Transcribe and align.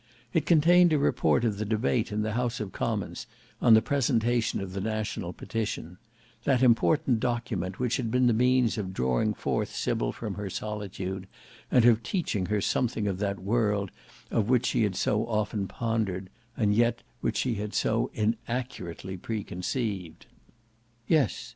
It 0.33 0.47
contained 0.47 0.91
a 0.93 0.97
report 0.97 1.45
of 1.45 1.59
the 1.59 1.63
debate 1.63 2.11
in 2.11 2.23
the 2.23 2.31
House 2.31 2.59
of 2.59 2.71
Commons 2.71 3.27
on 3.61 3.75
the 3.75 3.83
presentation 3.83 4.59
of 4.59 4.73
the 4.73 4.81
National 4.81 5.31
Petition; 5.31 5.99
that 6.43 6.63
important 6.63 7.19
document 7.19 7.77
which 7.77 7.97
had 7.97 8.09
been 8.09 8.25
the 8.25 8.33
means 8.33 8.79
of 8.79 8.95
drawing 8.95 9.35
forth 9.35 9.75
Sybil 9.75 10.11
from 10.11 10.33
her 10.33 10.49
solitude, 10.49 11.27
and 11.69 11.85
of 11.85 12.01
teaching 12.01 12.47
her 12.47 12.61
something 12.61 13.05
of 13.07 13.19
that 13.19 13.41
world 13.43 13.91
of 14.31 14.49
which 14.49 14.65
she 14.65 14.81
had 14.81 14.99
often 15.07 15.67
pondered, 15.67 16.31
and 16.57 16.73
yet 16.73 17.03
which 17.19 17.37
she 17.37 17.53
had 17.53 17.75
so 17.75 18.09
inaccurately 18.15 19.17
preconceived. 19.17 20.25
Yes! 21.07 21.49